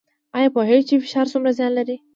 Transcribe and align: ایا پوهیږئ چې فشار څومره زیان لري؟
ایا 0.37 0.49
پوهیږئ 0.55 0.83
چې 0.89 1.03
فشار 1.03 1.25
څومره 1.33 1.51
زیان 1.57 1.71
لري؟ 1.77 1.95